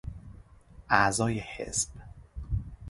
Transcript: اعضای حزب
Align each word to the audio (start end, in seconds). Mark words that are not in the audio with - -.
اعضای 0.89 1.39
حزب 1.39 1.87